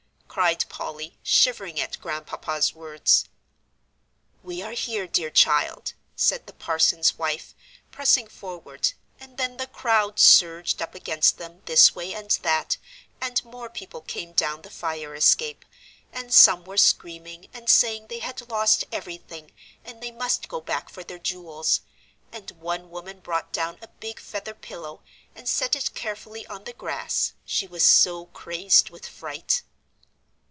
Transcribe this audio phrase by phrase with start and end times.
[0.33, 3.25] cried Polly, shivering at Grandpapa's words.
[4.41, 7.53] "We are here, dear child," said the parson's wife,
[7.91, 12.77] pressing forward, and then the crowd surged up against them this way and that,
[13.19, 15.65] and more people came down the fire escape,
[16.13, 19.51] and some were screaming and saying they had lost everything,
[19.83, 21.81] and they must go back for their jewels,
[22.31, 25.01] and one woman brought down a big feather pillow,
[25.35, 29.63] and set it carefully on the grass, she was so crazed with fright.